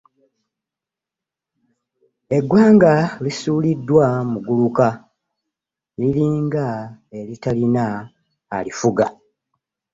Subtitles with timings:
[2.37, 4.87] eggwaga lisuliddwa mu guluka
[5.99, 6.67] liringa
[7.19, 7.85] eritarina
[8.57, 9.05] alifuga